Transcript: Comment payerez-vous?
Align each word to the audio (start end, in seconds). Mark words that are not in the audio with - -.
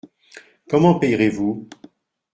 Comment 0.67 0.97
payerez-vous? 0.97 1.69